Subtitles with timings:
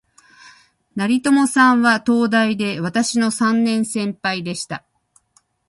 [0.95, 4.83] 成友さんは、東大で私の三年先輩でした